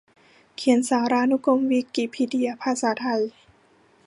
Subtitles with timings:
[0.55, 3.21] เขียนสารานุกรมวิกิพีเดียภาษาไทย